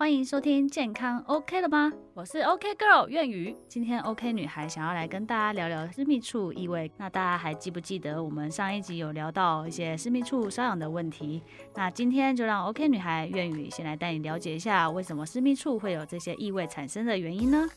[0.00, 1.92] 欢迎收听健康 OK 了吗？
[2.14, 3.54] 我是 OK Girl 苑宇。
[3.68, 6.90] 今天 OK 女孩想要来跟大家聊聊私密处异味。
[6.96, 11.42] 那大家还记不记得我们上一集有聊到一些私密处瘙痒的问题？
[11.74, 17.68] 那今天就让 OK 女孩苑宇先来带你了解一下，为什么私密处会有这些异味产生的原因呢？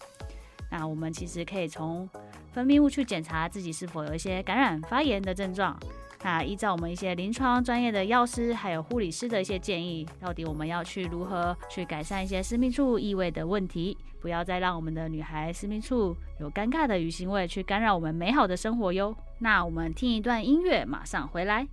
[0.72, 2.10] 那我们其实可以从
[2.54, 5.78] 分泌物去检查自己是否有一些感染发炎的症状。
[6.24, 19.14] 那依照我们一些临床专业的药师还有护理师的一些建议，到底我们要去如何去改善一些私密处异味的问题，不要再让我们的女孩私密处有尴尬的鱼腥味去干扰我们美好的生活哟。
[19.40, 21.68] 那我们听一段音乐，马上回来。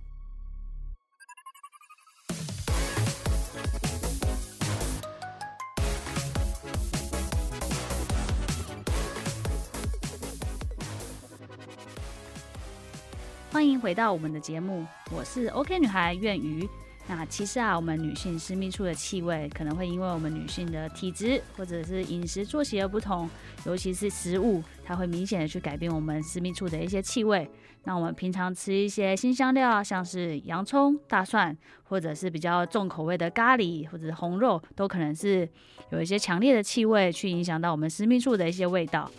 [13.51, 16.65] 欢迎回到我们的节目，我是 OK 女孩苑瑜。
[17.05, 23.29] 那其实啊，我们女性私密处的气味可能会因为我们女性的体质或者是饮食作息而不同，
[23.65, 27.45] 尤其是食物，它会明显的去改变我们私密处的一些气味。
[27.83, 35.47] 那我们平常吃一些新香料，像是洋葱、大蒜，或者是比较重口味的咖喱或者是红肉，都可能是
[35.89, 39.11] 有一些强烈的气味去影响到我们私密处的一些味道。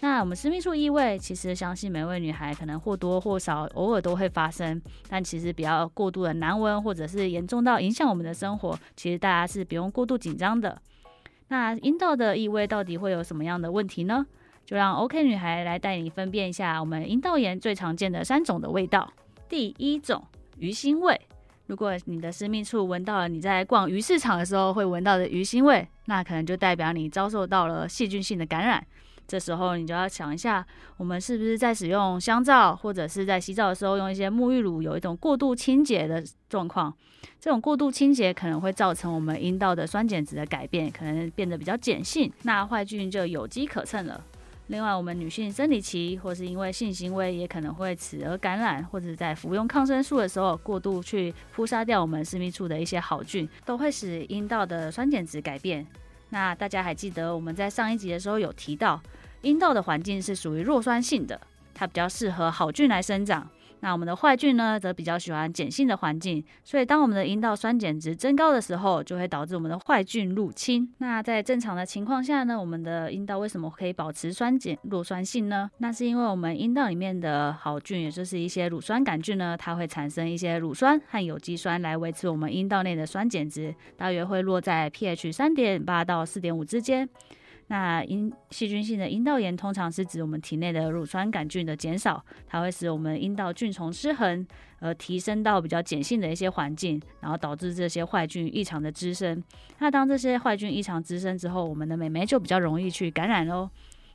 [0.00, 10.80] 那我们私密处异味，其实相信每位女孩可能或多或少偶尔都会发生，但其实比较过度的难闻，或者是严重到影响我们的生活，其实大家是不用过度紧张的。
[11.48, 14.24] 那阴道的异味到底会有什么样的问题呢？
[14.64, 19.10] 就让 OK 女孩来带你分辨一下我们阴道炎最常见的三种的味道。
[19.48, 20.22] 第一种
[20.58, 21.18] 鱼腥味，
[21.66, 28.86] 如果你的私密处闻到了你在逛鱼市场的时候会闻到的鱼腥味，那可能就代表你遭受到了细菌性的感染。
[29.28, 36.92] 这时候你就要想一下，我们是不是在使用香皂，或者是在洗澡的时候用一些沐浴乳，有一种过度清洁的状况。
[37.38, 44.24] 这种过度清洁可能会造成我们阴道的酸碱值的改变，可能变得比较碱性，那坏菌就有机可乘了。
[44.68, 55.86] 另外，我们女性生理期或是因为性行为，也可能会此而感染，或者在服用抗生素的时候过度去扑杀掉我们私密处的一些好菌，都会使阴道的酸碱值改变。
[56.30, 59.00] 那大家还记得我们在上一集的时候有提到？
[59.42, 61.40] 阴道的环境是属于弱酸性的，
[61.74, 63.48] 它比较适合好菌来生长。
[63.80, 66.42] 那我们的坏菌呢，则比较喜欢碱性的环境。
[66.64, 70.92] 所以，当我们的阴道酸碱值增高的时候，就会导致我们的坏菌入侵。
[70.98, 75.70] 那在正常的情况下呢，我们的阴道为什么可以保持酸碱弱酸性呢？
[75.78, 87.08] 那是因为我们阴道里面的好菌，也就是一些乳酸杆菌呢，它会产生一些乳酸和有机酸来维持我们阴道内的酸碱值，大约会落在 pH 三点八到四点五之间。
[87.68, 94.46] 那阴细菌性的阴道炎通常是指我们体内的乳酸杆菌的减少，它会使我们阴道菌丛失衡，
[94.80, 99.42] 而提升到比较碱性的一些环境，然后导致这些坏菌异常的滋生。
[99.78, 103.68] 那当这些坏菌异常滋生之后，我们的美眉就比较容易去感染喽。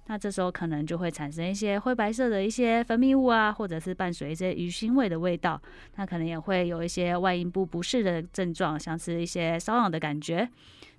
[0.07, 5.61] 那这时候可能就会产生一些灰白色的一些分泌物啊，或者是伴随一些鱼腥味的味道。
[5.95, 10.49] 那可能也会有一些外阴部不适的症状，像是一些瘙痒的感觉。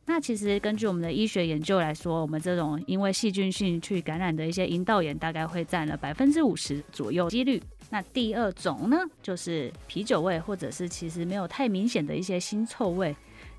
[0.06, 7.62] 那其实根据我们的医学研究来说，我们这种因为细菌性去感染的一些阴道炎，大概会占了百分之五十左右几率。
[7.90, 13.16] 那第二种呢，就是啤酒味，或者是其实没有太明显的一些腥臭味。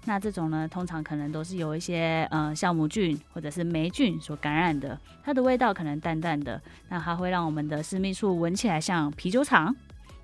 [0.07, 9.75] 那这种呢，通常可能都是有一些呃酵母菌或者是霉菌所感染的，它的味道可能淡淡的，那它会让我们的私密处闻起来像啤酒厂。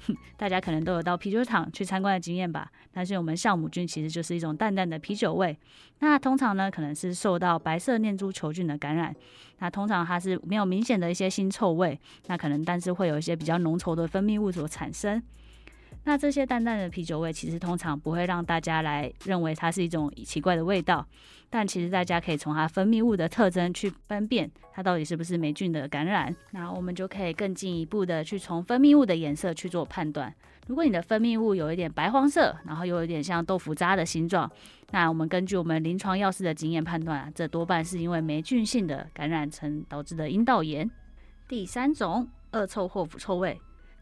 [0.38, 5.58] 大家可能都有到啤酒厂去参观的经验吧，但是我们酵母菌其实就是一种淡淡的啤酒味。
[6.00, 9.16] 那通常呢，可能是受到白色念珠球菌的感染。
[9.60, 15.22] 那通常它是没有明显的一些腥臭味，那可能但是会有一些比较浓稠的分泌物所产生。
[16.04, 21.06] 那这些淡淡的啤酒味，其实通常不会让大家来认为它是一种奇怪的味道，
[21.50, 26.36] 但其实大家可以从它分泌物的特征去分辨它到底是不是霉菌的感染。
[26.52, 30.34] 那我们就可以更进一步的去从分泌物的颜色去做判断。
[30.68, 34.50] 如果你的分泌物有一点白黄色，然后又有点像豆腐渣的形状，
[34.92, 40.90] 那我们根据我们临床药师的经验判断啊，这多半是因为霉菌性的感染层导致的阴道炎。
[41.48, 43.60] 第三种，恶臭或腐臭味。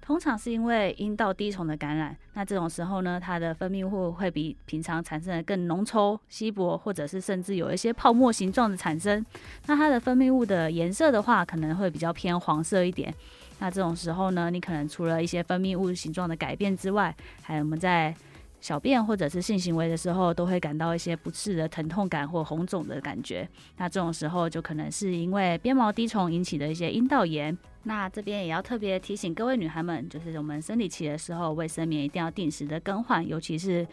[0.09, 9.23] 通常是因为阴道滴虫的感染，那这种时候呢，它的分泌物会比平常产生的更浓稠、稀薄，或者是甚至有一些泡沫形状的产生。
[9.67, 13.13] 那它的分泌物的颜色的话，可能会比较偏黄色一点。
[13.59, 18.11] 那这种时候呢，你可能除了一些分泌物形状的改变之外，还有我们在
[18.59, 23.47] 小便或者是性行为的时候，都会感到一些不适的疼痛感或红肿的感觉。
[23.77, 27.55] 那这种时候就可能是因为鞭毛滴虫引起的一些阴道炎。
[27.83, 33.87] 那这边也要特别提醒各位女孩们，就是我们生理期的时候，卫生棉一定要定时的更换，尤其是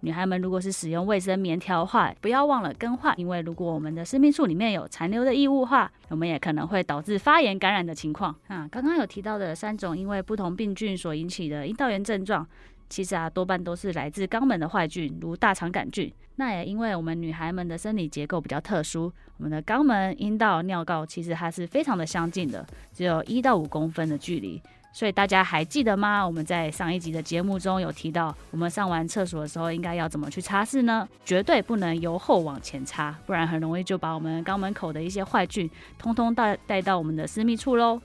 [0.00, 8.34] 女孩们如果是使用卫生棉条的话，不要忘了更换，因为如果我们的私密处里面有残留的异物话，我们也可能会导致发炎感染的情况。
[8.48, 12.46] 啊，刚刚有提到的三种因为不同病菌所引起的阴道炎症状，
[12.92, 16.12] 其实啊多半都是来自肛门的坏菌，如大肠杆菌。
[16.36, 24.60] 那也因为我们女孩们的生理结构比较特殊，我们的肛门、阴道、尿道其实它是非常的相近的，只有一到五公分的距离。
[24.94, 26.22] 所以大家还记得吗？
[26.22, 31.08] 我们在上一集的节目中有提到，我们上完厕所的时候应该要怎么去擦拭呢？
[31.24, 37.98] 绝对不能由后往前擦，不然很容易就把我们肛门口的一些坏菌通通带带到我们的私密处喽。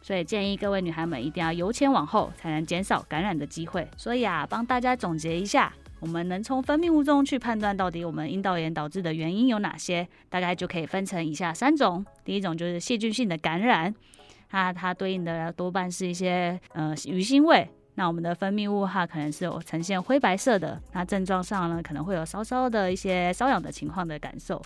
[0.00, 3.86] 所以建议各位女孩们一定要由前往后，才能减少感染的机会。
[3.96, 12.04] 所以啊，帮大家总结一下，我们能从分泌物中去判断到底我们阴道炎导致的原因有哪些，大概就可以分成以下三种。
[12.24, 13.94] 第一种就是细菌性的感染。
[14.50, 24.60] 那它对应的多半是一些呃鱼腥味，那我们的分泌物哈可能是有呈现灰白色的，那症状上呢可能会有稍稍的一些瘙痒的情况的感受。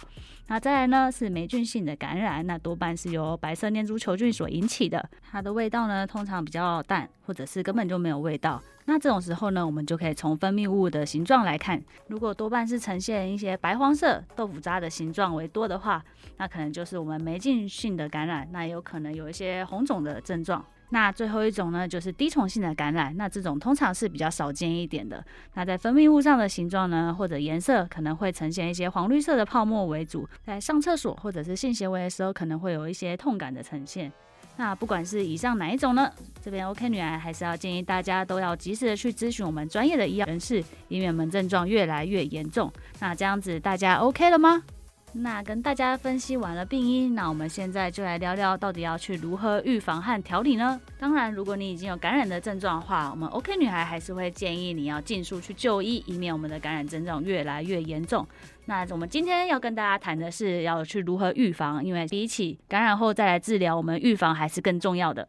[0.47, 8.63] 那再来呢是霉菌性的感染，那多半是由白色念珠球菌所引起的，它的味道呢通常比较淡，或者是根本就没有味道。
[8.89, 16.01] 那这种时候呢，我们就可以从分泌物的形状来看，如果多半是呈现一些白黄色豆腐渣的形状为多的话，
[16.37, 20.65] 那可能就是我们霉菌性的感染，那有可能有一些红肿的症状。
[20.91, 25.25] 那最后一种呢，就是滴虫性的感染，那这种通常是比较少见一点的。
[25.55, 34.13] 那在分泌物上的形状呢，或者颜色可能会呈现一些黄绿色的泡沫为主，在上厕所或者是性行为的时候，可能会有一些痛感的呈现。
[34.59, 36.11] 那不管是以上哪一种呢，
[36.41, 42.73] 这边 OK 女孩还是要建议大家都要及时的去咨询我们专业的医药人士，以免我们症状越来越严重。
[43.01, 44.63] 那这样子大家 OK 了吗？
[45.19, 50.81] 那跟大家分析完了病因，那我们现在就来聊聊到底要去如何预防和调理呢？
[50.99, 58.27] 当然，如果你已经有感染的症状的话，我们 OK 女孩还是会建议你要尽速去就医，以免我们的感染症状越来越严重。
[58.67, 65.27] 那我们今天要跟大家谈的是要去如何预防，因为比起感染后再来治疗，我们预防还是更重要的。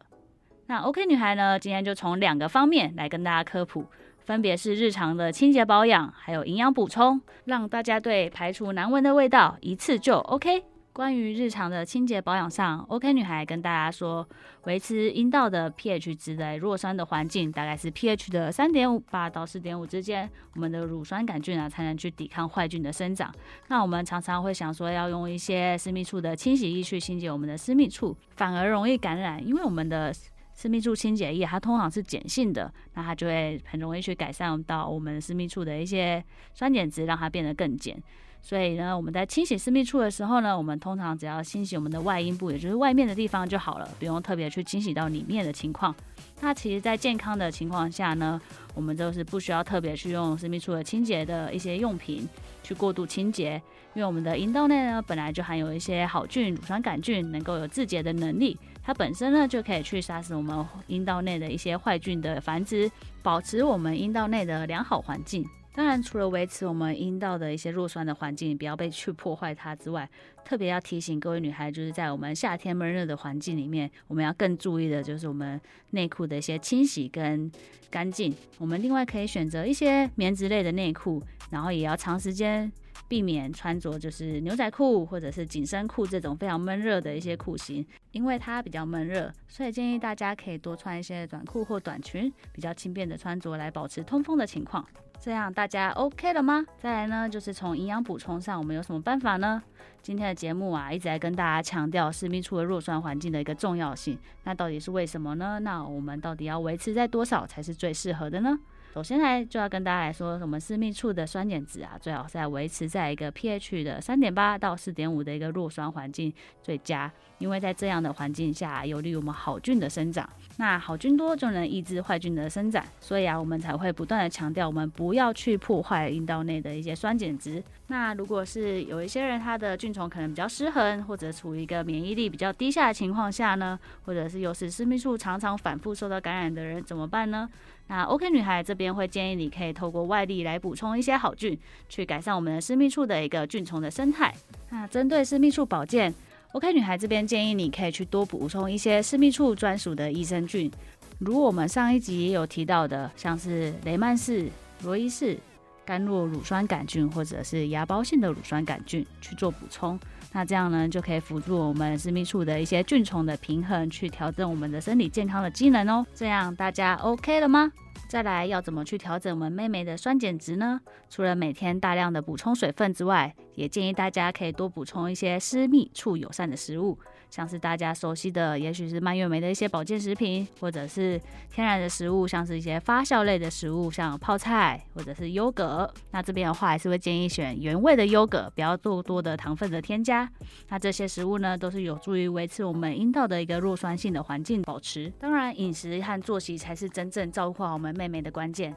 [0.66, 3.86] 那 OK 女孩呢，今天就从两个方面来跟大家科普。
[4.28, 10.64] 分别是日常的清洁保养，还有营养补充，让大家对排除难闻的味道一次就 OK。
[10.92, 14.28] 关于日常的清洁保养上，OK 女孩跟大家说，
[14.64, 23.34] 维持阴道的 pH 值在弱酸的环境，大概是 pH 的三点五八到四点五之间，我们的乳酸杆菌啊才能去抵抗坏菌的生长。
[23.68, 30.12] 那我们常常会想说，要用一些私密处的清洗液去清洁我们的私密处，反而容易感染，因为我们的。
[30.58, 36.20] 私密处清洁液，它通常是碱性的，那它就会很容易去改善到我们私密处的一些
[36.52, 37.94] 酸碱值，让它变得更碱。
[38.42, 45.94] 所以呢，我们在清洗私密处的时候呢，我们通常只要清洗我们的外阴部，也就是外面的地方就好了，不用特别去清洗到里面的情况。
[46.40, 48.40] 那其实，在健康的情况下呢，
[48.74, 52.28] 我们都是不需要特别去用私密处的清洁的一些用品
[52.64, 53.62] 去过度清洁，
[53.94, 58.56] 因为我们的阴道内呢本来就含有一些好菌、乳酸杆菌，能够有自洁的能力。
[58.82, 62.90] 它本身呢就可以去杀死我们阴道内的一些坏菌的繁殖，
[63.22, 65.44] 保持我们阴道内的良好环境。
[65.74, 70.08] 当然，除了维持我们阴道的一些弱酸的环境，不要被去破坏它之外，
[70.44, 75.60] 特别要提醒各位女孩，就是在我们夏天闷热的环境里面，我们要更注意的就是我们
[75.90, 77.48] 内裤的一些清洗跟
[77.90, 78.34] 干净。
[78.58, 82.72] 我们另外可以选择一些棉质类的内裤，然后也要长时间。
[83.08, 94.86] 避免穿着就是牛仔裤或者是紧身裤这种非常闷热的一些裤型，因为它比较闷热，所以建议大家可以多穿一些短裤或短裙，比较轻便的穿着来保持通风的情况。
[95.20, 96.64] 这样大家 OK 了吗？
[96.78, 99.60] 再来呢，就是从营养补充上，我们有什么办法呢？
[100.00, 104.16] 今天的节目啊，一直在跟大家强调私密处的弱酸环境的一个重要性。
[104.44, 105.58] 那到底是为什么呢？
[105.58, 108.56] 那我们到底要维持在多少才是最适合的呢？
[108.98, 120.28] 首先来就要跟大家来说，我们私密处的酸碱值啊，最好是在维持在一个 pH 的三点八到四点五的一个弱酸环境最佳，因为在这样的环境下，有利于我们好菌的生长。
[120.56, 127.62] 那好菌多就能抑制坏菌的生长，所以啊，我们才会不断的强调，我们不要去破坏阴道内的一些酸碱值。
[127.86, 137.48] 那如果是有一些人他的菌虫可能比较失衡，或者处于一个免疫力比较低下的情况下呢，或者是有时私密处常常反复受到感染的人怎么办呢？
[137.88, 144.32] 那 OK 女孩这边会建议你可以透过外力来补充一些好菌，去改善我们的私密处的一个菌虫的生态。
[144.68, 146.12] 那针对私密处保健
[146.52, 150.70] ，OK 女孩这边建议你可以去多补充一些私密处专属的益生菌，
[151.18, 154.48] 如我们上一集也有提到的，像是雷曼氏、
[154.82, 155.38] 罗伊氏、
[155.86, 159.98] 甘洛乳酸杆菌或者是芽孢性的乳酸杆菌去做补充。
[160.32, 166.06] 那这样呢，就可以辅助我们私密处的一些菌虫的平衡，去调整我们的身体健康的机能哦。
[166.14, 167.72] 这样大家 OK 了吗？
[168.08, 170.80] 再来要怎么去调整我们妹妹的酸碱值呢？
[171.10, 176.98] 除了每天大量的补充水分之外，也建议大家可以多补充一些私密处友善的食物。
[177.30, 181.20] 像是大家熟悉的，也许是蔓越莓的一些保健食品，或者是
[181.52, 185.92] 天然的食物，像是一些发酵类的食物，像泡菜或者是优格。
[186.10, 190.30] 那这边的话，还是会建议选原味的优格，不要做多的糖分的添加。
[190.68, 195.12] 那这些食物呢，都是有助于维持我们阴道的一个弱酸性的环境保持。
[195.18, 198.74] 当然，饮食和作息才是真正照顾好我们妹妹的关键。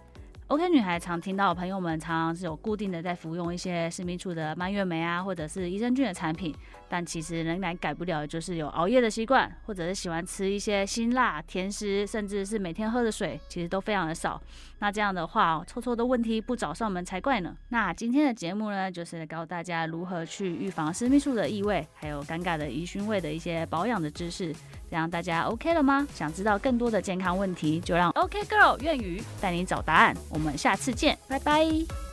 [0.52, 6.54] OK 女孩常听到朋友们常常是有固定的在服用一些私密处的蔓越莓啊，或者是益生菌的产品，
[6.90, 14.42] 但其实仍然改不了，就是有熬夜的习惯，或者是喜欢吃一些辛辣甜食，甚至是每天喝的水其实都非常的少。
[14.80, 17.56] 那这样的话，臭臭的问题不找上门才怪呢。
[17.70, 24.54] 那今天的节目呢，就是告诉大家如何去预防私密处的异味，还有尴尬的疑熏味的一些保养的知识。
[24.90, 26.06] 这样大家 OK 了吗？
[26.14, 30.14] 想知道更多的健康问题，就让 OK Girl 愿语带你找答案。
[30.30, 32.11] 我我们下次见，拜拜。